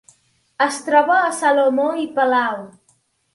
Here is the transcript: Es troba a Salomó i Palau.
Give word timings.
Es 0.65 0.79
troba 0.87 1.17
a 1.25 1.27
Salomó 1.41 1.85
i 2.05 2.07
Palau. 2.17 2.65